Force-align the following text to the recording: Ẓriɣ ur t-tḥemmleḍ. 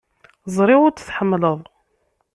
Ẓriɣ 0.55 0.79
ur 0.85 0.91
t-tḥemmleḍ. 0.93 1.59